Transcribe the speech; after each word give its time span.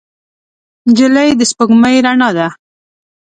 نجلۍ 0.89 1.29
د 1.35 1.41
سپوږمۍ 1.49 1.95
رڼا 2.05 2.29
ده. 2.37 2.47